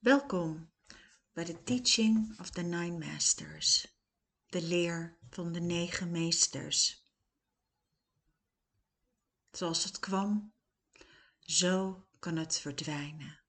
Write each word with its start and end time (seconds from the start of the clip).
Welkom 0.00 0.70
bij 1.32 1.44
de 1.44 1.62
Teaching 1.62 2.38
of 2.38 2.50
the 2.50 2.60
Nine 2.60 3.06
Masters, 3.06 3.94
de 4.46 4.62
leer 4.62 5.18
van 5.30 5.52
de 5.52 5.60
negen 5.60 6.10
meesters. 6.10 7.06
Zoals 9.50 9.84
het 9.84 9.98
kwam, 9.98 10.52
zo 11.40 12.06
kan 12.18 12.36
het 12.36 12.58
verdwijnen. 12.58 13.40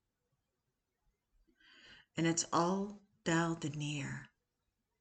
En 2.13 2.25
het 2.25 2.51
al 2.51 3.01
daalde 3.21 3.69
neer 3.69 4.31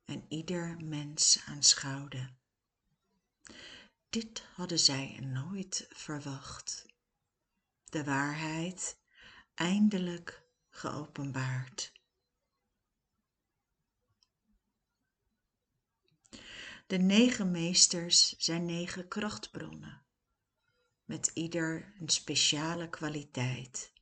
en 0.04 0.24
ieder 0.28 0.76
mens 0.84 1.42
aanschouwde. 1.46 2.34
Dit 4.10 4.42
hadden 4.54 4.78
zij 4.78 5.18
nooit 5.20 5.86
verwacht. 5.88 6.86
De 7.84 8.04
waarheid 8.04 9.00
eindelijk 9.54 10.48
geopenbaard. 10.80 11.92
De 16.86 16.96
negen 16.98 17.50
meesters 17.50 18.36
zijn 18.36 18.64
negen 18.64 19.08
krachtbronnen, 19.08 20.02
met 21.04 21.30
ieder 21.34 21.94
een 21.98 22.08
speciale 22.08 22.88
kwaliteit. 22.88 23.92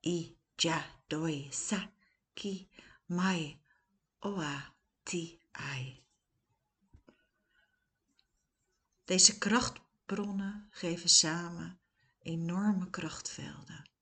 I, 0.00 0.38
ja, 0.56 0.86
doi, 1.06 1.48
sa, 1.52 1.92
ki, 2.34 2.70
mai, 3.06 3.62
oa, 4.20 4.74
ti, 5.02 5.40
ai. 5.50 6.04
Deze 9.04 9.38
krachtbronnen 9.38 10.68
geven 10.70 11.08
samen 11.08 11.80
enorme 12.18 12.90
krachtvelden. 12.90 13.97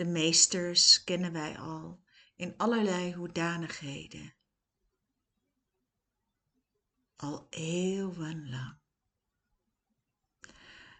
De 0.00 0.06
meesters 0.06 1.04
kennen 1.04 1.32
wij 1.32 1.58
al 1.58 2.02
in 2.36 2.54
allerlei 2.56 3.14
hoedanigheden. 3.14 4.34
Al 7.16 7.46
eeuwenlang. 7.50 8.78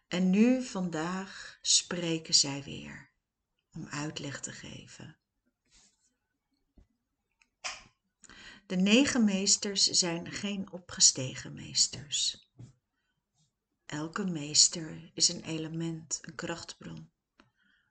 En 0.09 0.31
nu 0.31 0.63
vandaag 0.63 1.59
spreken 1.63 2.35
zij 2.35 2.63
weer 2.63 3.11
om 3.73 3.87
uitleg 3.87 4.41
te 4.41 4.53
geven. 4.53 5.19
De 8.67 8.77
negen 8.77 9.25
meesters 9.25 9.85
zijn 9.85 10.33
geen 10.33 10.73
opgestegen 10.73 11.53
meesters. 11.53 12.49
Elke 13.87 14.25
meester 14.25 15.11
is 15.15 15.29
een 15.29 15.45
element, 15.45 16.19
een 16.23 16.35
krachtbron, 16.35 17.11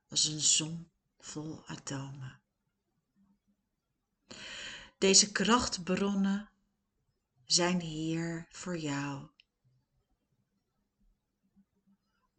als 0.08 0.26
een 0.26 0.42
zon 0.42 0.92
vol 1.20 1.64
atomen. 1.68 2.42
Deze 4.98 5.32
krachtbronnen 5.32 6.50
zijn 7.46 7.82
hier 7.82 8.48
voor 8.52 8.78
jou. 8.78 9.28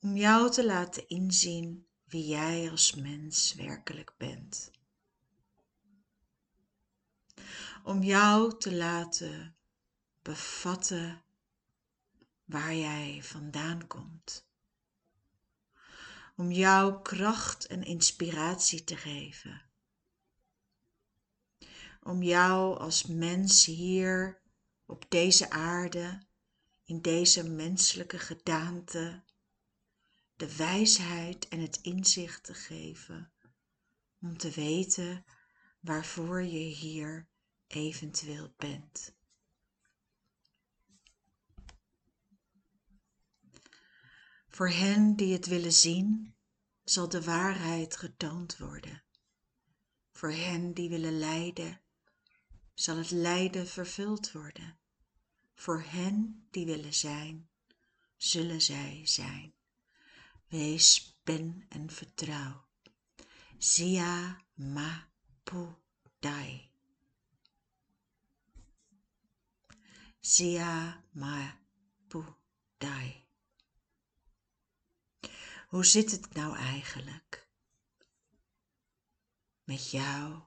Om 0.01 0.17
jou 0.17 0.51
te 0.51 0.65
laten 0.65 1.09
inzien 1.09 1.87
wie 2.05 2.27
jij 2.27 2.71
als 2.71 2.95
mens 2.95 3.55
werkelijk 3.55 4.15
bent. 4.17 4.71
Om 7.85 8.03
jou 8.03 8.59
te 8.59 8.75
laten 8.77 9.57
bevatten 10.23 11.23
waar 12.45 12.75
jij 12.75 13.23
vandaan 13.23 13.87
komt 13.87 14.50
om 16.41 16.53
jou 16.53 17.03
kracht 17.03 17.67
en 17.67 17.85
inspiratie 17.85 18.85
te 18.85 18.97
geven. 18.97 19.63
Om 22.03 22.23
jou 22.23 22.79
als 22.79 23.07
mens 23.07 23.65
hier 23.65 24.43
op 24.87 25.05
deze 25.09 25.51
aarde, 25.51 26.23
in 26.85 27.01
deze 27.03 27.49
menselijke 27.49 28.19
gedaante, 28.19 29.25
de 30.37 30.57
wijsheid 30.57 31.49
en 31.49 31.61
het 31.61 31.79
inzicht 31.83 32.45
te 32.45 32.55
geven 32.55 33.33
om 34.21 34.39
te 34.39 34.51
weten 34.51 35.25
waarvoor 35.81 36.43
je 36.43 36.75
hier 36.75 37.29
eventueel 37.67 38.55
bent. 38.57 39.15
Voor 44.61 44.71
hen 44.71 45.17
die 45.17 45.33
het 45.33 45.47
willen 45.47 45.73
zien, 45.73 46.35
zal 46.85 47.09
de 47.09 47.23
waarheid 47.23 47.97
getoond 47.97 48.57
worden. 48.57 49.03
Voor 50.13 50.31
hen 50.33 50.73
die 50.75 50.89
willen 50.89 51.19
lijden, 51.19 51.81
zal 52.75 52.97
het 52.97 53.11
lijden 53.11 53.67
vervuld 53.67 54.33
worden. 54.33 54.79
Voor 55.55 55.83
hen 55.83 56.47
die 56.51 56.67
willen 56.67 56.95
zijn, 56.95 57.49
zullen 58.17 58.61
zij 58.61 59.01
zijn. 59.05 59.55
Wees, 60.49 61.19
ben 61.23 61.67
en 61.69 61.91
vertrouw. 61.91 62.67
Sia 63.59 64.45
ma 64.55 65.09
pu 65.43 65.67
dai. 66.19 66.71
Sia 70.21 71.05
ma 71.11 71.61
pu 72.09 72.25
dai. 72.79 73.29
Hoe 75.71 75.85
zit 75.85 76.11
het 76.11 76.35
nou 76.35 76.57
eigenlijk 76.57 77.49
met 79.65 79.91
jou? 79.91 80.43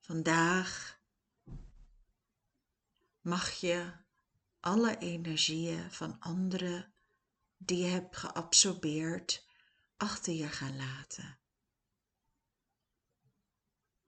Vandaag 0.00 1.00
mag 3.20 3.50
je 3.50 3.92
alle 4.60 4.98
energieën 4.98 5.92
van 5.92 6.20
anderen 6.20 6.94
die 7.56 7.78
je 7.78 7.90
hebt 7.90 8.16
geabsorbeerd 8.16 9.46
achter 9.96 10.32
je 10.32 10.48
gaan 10.48 10.76
laten. 10.76 11.38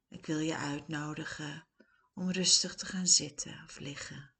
Ik 0.09 0.26
wil 0.26 0.38
je 0.38 0.56
uitnodigen 0.56 1.69
om 2.14 2.31
rustig 2.31 2.75
te 2.75 2.87
gaan 2.87 3.06
zitten 3.06 3.62
of 3.64 3.78
liggen. 3.78 4.34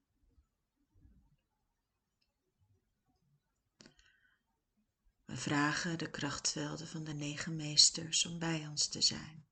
We 5.35 5.41
vragen 5.41 5.99
de 5.99 6.11
krachtvelden 6.11 6.89
van 6.89 7.05
de 7.05 7.13
negen 7.13 7.57
meesters 7.57 8.27
om 8.27 8.39
bij 8.39 8.67
ons 8.67 8.87
te 8.87 9.03
zijn. 9.03 9.47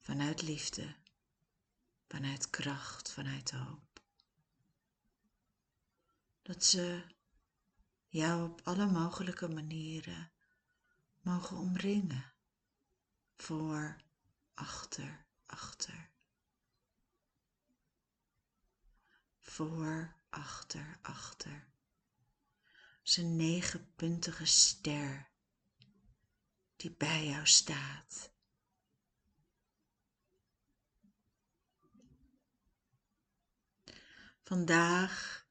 Vanuit 0.00 0.42
liefde, 0.42 0.96
vanuit 2.06 2.50
kracht, 2.50 3.12
vanuit 3.12 3.50
hoop. 3.50 4.00
Dat 6.42 6.64
ze 6.64 7.04
jou 8.06 8.50
op 8.50 8.60
alle 8.64 8.86
mogelijke 8.86 9.48
manieren 9.48 10.30
mogen 11.20 11.56
omringen. 11.56 12.32
Voor, 13.36 13.96
achter, 14.54 15.26
achter. 15.46 16.10
Voor, 19.38 20.16
achter, 20.30 20.98
achter 21.02 21.68
zijn 23.08 23.36
negenpuntige 23.36 24.44
ster 24.44 25.30
die 26.76 26.90
bij 26.90 27.26
jou 27.26 27.46
staat. 27.46 28.32
Vandaag 34.42 35.46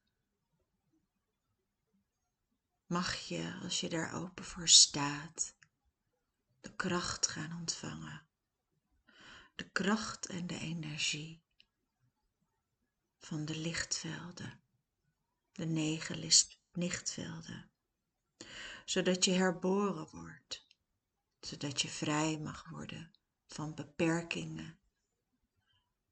mag 2.86 3.16
je, 3.16 3.60
als 3.64 3.80
je 3.80 3.90
daar 3.90 4.14
open 4.14 4.46
voor 4.46 4.68
staat, 4.68 5.56
de 6.62 6.76
kracht 6.76 7.28
gaan 7.28 7.60
ontvangen. 7.60 8.28
De 9.56 9.70
kracht 9.70 10.26
en 10.26 10.48
de 10.48 10.60
energie 10.60 11.44
van 13.18 13.46
de 13.46 13.58
lichtvelden, 13.58 14.62
de 15.52 15.66
negen 15.66 16.18
lichtvelden, 16.78 17.70
zodat 18.86 19.26
je 19.26 19.32
herboren 19.32 20.08
wordt, 20.12 20.66
zodat 21.40 21.82
je 21.82 21.88
vrij 21.88 22.40
mag 22.40 22.70
worden 22.70 23.12
van 23.48 23.76
beperkingen, 23.76 24.80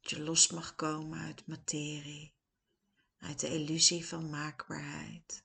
dat 0.01 0.09
je 0.09 0.19
los 0.19 0.51
mag 0.51 0.75
komen 0.75 1.19
uit 1.19 1.47
materie, 1.47 2.33
uit 3.17 3.39
de 3.39 3.53
illusie 3.53 4.05
van 4.05 4.29
maakbaarheid, 4.29 5.43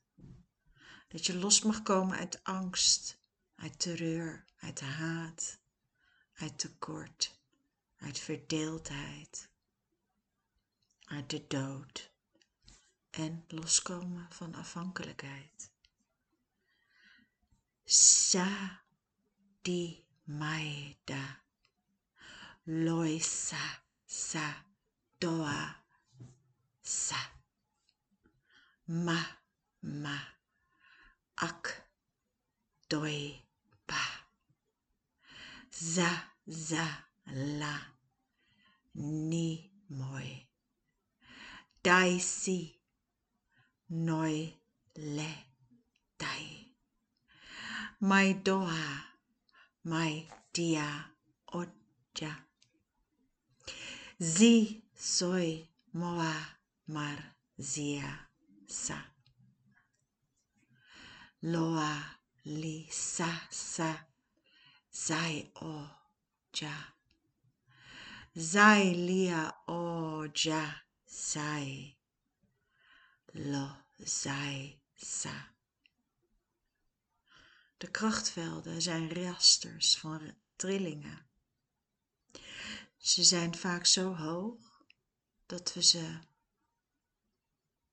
dat 1.08 1.26
je 1.26 1.38
los 1.38 1.62
mag 1.62 1.82
komen 1.82 2.18
uit 2.18 2.44
angst, 2.44 3.18
uit 3.54 3.80
terreur, 3.80 4.44
uit 4.56 4.80
haat, 4.80 5.58
uit 6.32 6.58
tekort, 6.58 7.38
uit 7.96 8.18
verdeeldheid, 8.18 9.48
uit 11.04 11.30
de 11.30 11.46
dood 11.46 12.09
en 13.10 13.44
loskomen 13.48 14.26
van 14.30 14.54
afhankelijkheid. 14.54 15.70
Sa 17.84 18.80
di 19.62 20.04
maeda 20.24 21.42
loisa 22.64 23.82
sa. 24.06 24.68
Doa 25.20 25.84
sa 26.80 27.20
ma 28.88 29.20
ma 29.84 30.16
ak 31.36 31.64
doi 32.88 33.36
pa 33.84 34.00
za 35.68 36.10
za 36.46 36.86
la 37.60 37.74
ni 39.28 39.48
moi 39.98 40.48
dai 41.84 42.16
si 42.16 42.79
noi 43.90 44.54
le 44.94 45.30
dai 46.18 46.74
mai 48.00 48.34
doa 48.34 49.10
mai 49.82 50.28
dia 50.54 51.10
oja. 51.52 52.32
Zi 54.18 54.82
soy 54.94 55.68
moa 55.92 56.34
mar 56.86 57.18
zia 57.58 58.28
sa. 58.66 58.98
Loa 61.42 61.92
li 62.44 62.86
sa 62.90 63.30
sa 63.50 63.90
zai 65.06 65.50
o 65.62 65.74
ja 66.52 66.94
zai 68.34 68.94
lia 68.94 69.52
o 69.66 70.26
ja 70.32 70.62
zai 71.06 71.99
lo 73.32 73.76
zai 73.98 74.80
sa. 74.94 75.54
De 77.76 77.90
krachtvelden 77.90 78.82
zijn 78.82 79.12
rasters 79.14 79.96
van 79.96 80.34
trillingen. 80.56 81.26
Ze 82.96 83.24
zijn 83.24 83.56
vaak 83.56 83.86
zo 83.86 84.14
hoog 84.14 84.84
dat 85.46 85.72
we 85.72 85.82
ze 85.82 86.18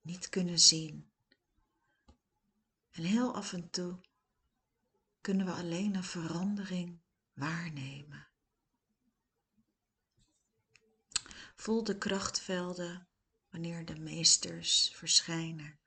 niet 0.00 0.28
kunnen 0.28 0.58
zien. 0.60 1.10
En 2.90 3.02
heel 3.02 3.34
af 3.34 3.52
en 3.52 3.70
toe 3.70 4.00
kunnen 5.20 5.46
we 5.46 5.52
alleen 5.52 5.94
een 5.94 6.04
verandering 6.04 6.98
waarnemen. 7.32 8.28
Voel 11.56 11.84
de 11.84 11.98
krachtvelden 11.98 13.07
wanneer 13.50 13.84
de 13.84 13.98
meesters 13.98 14.92
verschijnen. 14.94 15.78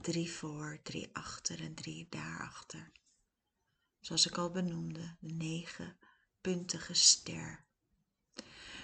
Drie 0.00 0.30
voor, 0.30 0.80
drie 0.82 1.08
achter 1.12 1.60
en 1.60 1.74
drie 1.74 2.06
daarachter. 2.10 2.92
Zoals 4.00 4.26
ik 4.26 4.36
al 4.38 4.50
benoemde, 4.50 5.16
de 5.20 5.32
negenpuntige 5.32 6.94
ster. 6.94 7.64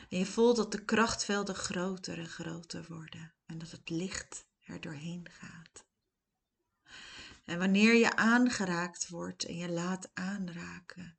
En 0.09 0.19
je 0.19 0.26
voelt 0.26 0.56
dat 0.56 0.73
de 0.73 0.85
krachtvelden 0.85 1.55
groter 1.55 2.19
en 2.19 2.29
groter 2.29 2.85
worden 2.88 3.35
en 3.47 3.59
dat 3.59 3.70
het 3.70 3.91
licht 3.91 4.47
er 4.61 4.81
doorheen 4.81 5.29
gaat. 5.31 5.85
En 7.44 7.59
wanneer 7.59 7.94
je 7.94 8.17
aangeraakt 8.17 9.09
wordt 9.09 9.44
en 9.44 9.56
je 9.56 9.69
laat 9.69 10.11
aanraken, 10.14 11.19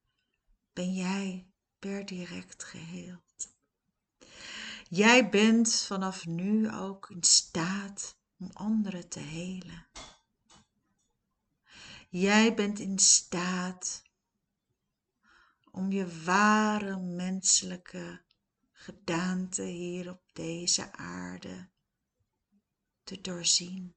ben 0.73 0.93
jij 0.93 1.47
per 1.79 2.05
direct 2.05 2.63
geheeld. 2.63 3.32
Jij 4.95 5.29
bent 5.29 5.75
vanaf 5.75 6.25
nu 6.25 6.71
ook 6.71 7.09
in 7.09 7.23
staat 7.23 8.17
om 8.37 8.49
anderen 8.53 9.09
te 9.09 9.19
helen. 9.19 9.87
Jij 12.09 12.53
bent 12.53 12.79
in 12.79 12.99
staat 12.99 14.03
om 15.71 15.91
je 15.91 16.23
ware 16.23 16.97
menselijke 16.97 18.21
gedaante 18.71 19.63
hier 19.63 20.09
op 20.09 20.21
deze 20.33 20.91
aarde 20.91 21.69
te 23.03 23.21
doorzien. 23.21 23.95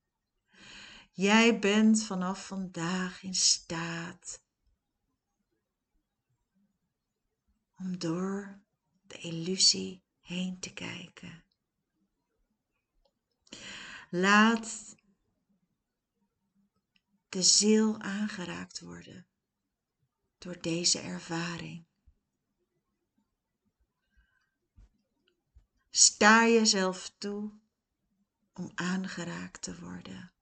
Jij 1.13 1.59
bent 1.59 2.05
vanaf 2.05 2.47
vandaag 2.47 3.23
in 3.23 3.35
staat 3.35 4.43
om 7.77 7.99
door 7.99 8.61
de 9.07 9.19
illusie 9.19 10.05
heen 10.27 10.59
te 10.59 10.73
kijken. 10.73 11.45
Laat 14.11 14.97
de 17.29 17.43
ziel 17.43 18.01
aangeraakt 18.01 18.81
worden 18.81 19.27
door 20.39 20.61
deze 20.61 21.01
ervaring. 21.01 21.85
Sta 25.91 26.47
jezelf 26.47 27.15
toe 27.19 27.53
om 28.53 28.71
aangeraakt 28.75 29.63
te 29.63 29.81
worden. 29.81 30.33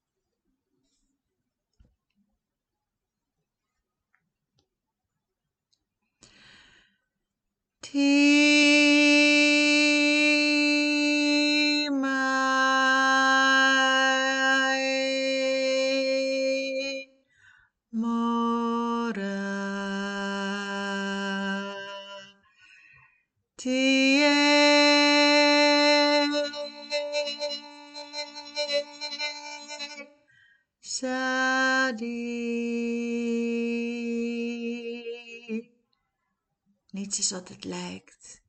Niets 36.91 37.19
is 37.19 37.31
wat 37.31 37.49
het 37.49 37.65
lijkt. 37.65 38.43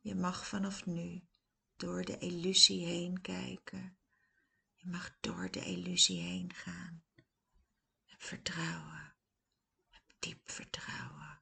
Je 0.00 0.14
mag 0.14 0.46
vanaf 0.46 0.86
nu 0.86 1.22
door 1.76 2.04
de 2.04 2.18
illusie 2.18 2.86
heen 2.86 3.20
kijken. 3.20 3.96
Je 4.74 4.88
mag 4.88 5.16
door 5.20 5.50
de 5.50 5.64
illusie 5.64 6.20
heen 6.20 6.54
gaan. 6.54 7.02
Heb 8.04 8.22
vertrouwen. 8.22 9.14
Heb 9.90 10.02
diep 10.18 10.50
vertrouwen. 10.50 11.40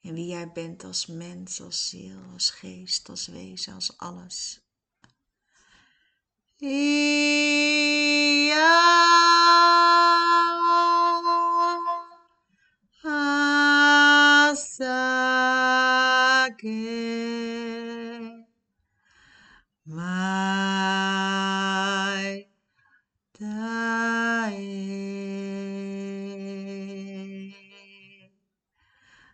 In 0.00 0.14
wie 0.14 0.26
jij 0.26 0.52
bent 0.52 0.84
als 0.84 1.06
mens, 1.06 1.60
als 1.60 1.88
ziel, 1.88 2.22
als 2.32 2.50
geest, 2.50 3.08
als 3.08 3.26
wezen, 3.26 3.74
als 3.74 3.98
alles. 3.98 4.60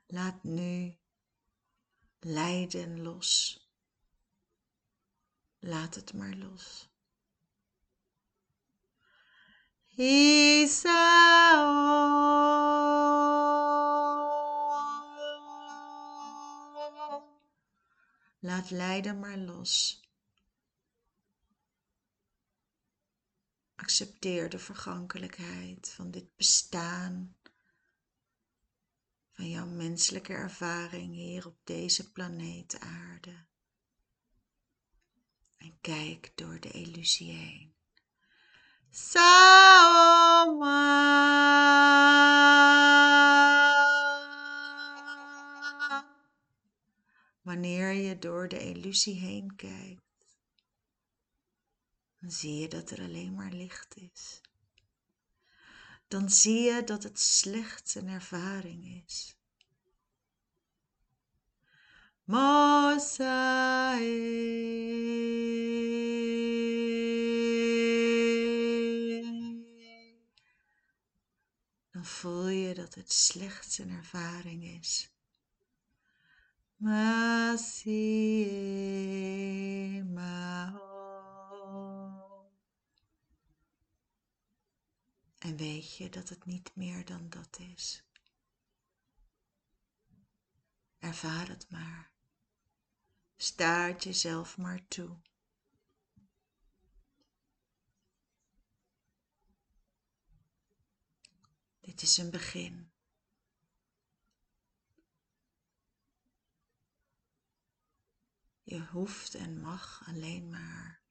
Laat 0.09 0.45
nu 0.45 0.97
lijden 2.21 3.02
los. 3.02 3.61
Laat 5.59 5.95
het 5.95 6.14
maar 6.14 6.35
los. 6.35 6.88
Isao. 9.99 10.85
Laat 18.38 18.71
lijden 18.71 19.19
maar 19.19 19.38
los. 19.38 20.00
Accepteer 23.75 24.49
de 24.49 24.59
vergankelijkheid 24.59 25.91
van 25.91 26.11
dit 26.11 26.37
bestaan, 26.37 27.37
van 29.33 29.49
jouw 29.49 29.67
menselijke 29.67 30.33
ervaring 30.33 31.15
hier 31.15 31.47
op 31.47 31.57
deze 31.65 32.12
planeet 32.12 32.81
aarde. 32.81 33.45
En 35.57 35.79
kijk 35.81 36.33
door 36.35 36.61
de 36.61 36.71
illusie 36.71 37.33
heen. 37.33 37.75
Wanneer 47.43 47.93
je 47.93 48.19
door 48.19 48.49
de 48.49 48.61
illusie 48.61 49.15
heen 49.15 49.57
kijkt, 49.57 50.03
dan 52.21 52.31
zie 52.31 52.55
je 52.55 52.69
dat 52.69 52.91
er 52.91 53.00
alleen 53.00 53.35
maar 53.35 53.53
licht 53.53 53.97
is. 53.97 54.41
Dan 56.09 56.31
zie 56.31 56.61
je 56.61 56.85
dat 56.85 57.03
het 57.03 57.21
slechts 57.21 57.95
een 57.95 58.09
ervaring 58.09 59.05
is. 59.05 59.37
Dan 62.25 63.00
het 72.97 73.12
slechts 73.12 73.79
een 73.79 73.91
ervaring 73.91 74.65
is. 74.65 75.11
Mao. 80.12 80.87
En 85.38 85.57
weet 85.57 85.97
je 85.97 86.09
dat 86.09 86.29
het 86.29 86.45
niet 86.45 86.71
meer 86.75 87.05
dan 87.05 87.29
dat 87.29 87.59
is. 87.59 88.05
Ervaar 90.99 91.49
het 91.49 91.71
maar. 91.71 92.11
Staart 93.37 94.05
jezelf 94.05 94.57
maar 94.57 94.88
toe. 94.88 95.17
Dit 101.87 102.02
is 102.02 102.16
een 102.16 102.31
begin. 102.31 102.93
Je 108.62 108.87
hoeft 108.87 109.35
en 109.35 109.61
mag 109.61 110.02
alleen 110.07 110.50
maar 110.50 111.02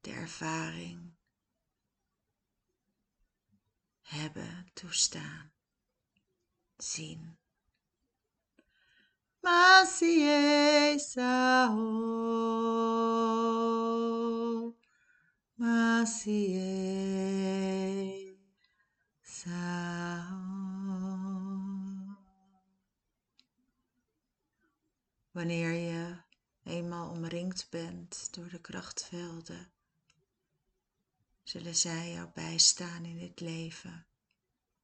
de 0.00 0.10
ervaring 0.10 1.14
hebben, 4.02 4.70
toestaan, 4.72 5.52
zien. 6.76 7.38
Masie 9.40 10.98
sao, 10.98 12.36
Wanneer 25.30 25.72
je 25.72 26.16
eenmaal 26.62 27.10
omringd 27.10 27.70
bent 27.70 28.34
door 28.34 28.48
de 28.48 28.60
krachtvelden, 28.60 29.72
zullen 31.42 31.76
zij 31.76 32.12
jou 32.12 32.30
bijstaan 32.34 33.04
in 33.04 33.18
dit 33.18 33.40
leven 33.40 34.06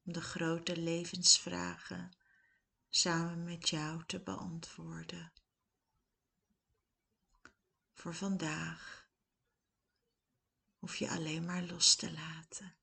om 0.04 0.12
de 0.12 0.21
grote 0.21 0.76
levensvragen 0.76 2.16
samen 2.88 3.45
met 3.45 3.69
jou 3.69 4.04
te 4.07 4.21
beantwoorden. 4.21 5.33
Voor 7.92 8.14
vandaag 8.14 9.09
hoef 10.78 10.97
je 10.97 11.11
alleen 11.11 11.45
maar 11.45 11.62
los 11.62 11.95
te 11.95 12.12
laten. 12.12 12.82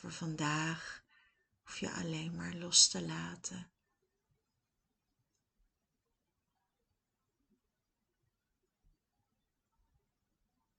Voor 0.00 0.12
vandaag 0.12 1.04
hoef 1.62 1.78
je 1.78 1.92
alleen 1.92 2.34
maar 2.34 2.54
los 2.54 2.88
te 2.88 3.02
laten. 3.02 3.70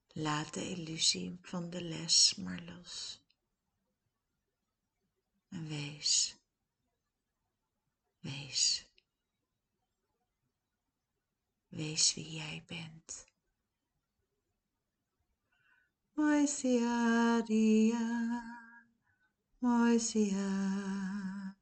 Laat 0.06 0.54
de 0.54 0.68
illusie 0.68 1.38
van 1.42 1.70
de 1.70 1.82
les 1.82 2.34
maar 2.34 2.62
los. 2.62 3.22
En 5.48 5.68
wees, 5.68 6.36
wees, 8.18 8.86
wees 11.68 12.14
wie 12.14 12.32
jij 12.32 12.64
bent. 12.66 13.26
Moisia 16.12 17.42
Moisia, 19.62 21.54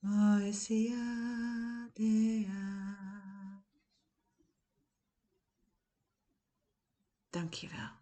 Moisia 0.00 1.90
dea. 1.96 3.64
Dankjewel. 7.32 7.95